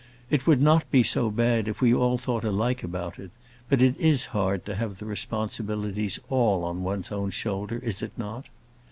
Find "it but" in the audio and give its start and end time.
3.19-3.83